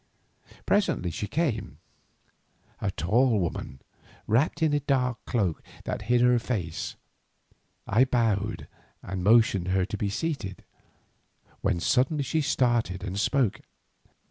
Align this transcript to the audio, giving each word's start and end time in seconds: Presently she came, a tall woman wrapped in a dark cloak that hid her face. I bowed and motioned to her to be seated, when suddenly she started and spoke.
Presently 0.65 1.11
she 1.11 1.27
came, 1.27 1.77
a 2.79 2.89
tall 2.89 3.39
woman 3.39 3.81
wrapped 4.25 4.63
in 4.63 4.73
a 4.73 4.79
dark 4.79 5.23
cloak 5.25 5.61
that 5.83 6.01
hid 6.09 6.21
her 6.21 6.39
face. 6.39 6.95
I 7.85 8.05
bowed 8.05 8.67
and 9.03 9.23
motioned 9.23 9.65
to 9.65 9.71
her 9.73 9.85
to 9.85 9.97
be 9.97 10.09
seated, 10.09 10.63
when 11.61 11.79
suddenly 11.79 12.23
she 12.23 12.41
started 12.41 13.03
and 13.03 13.19
spoke. 13.19 13.61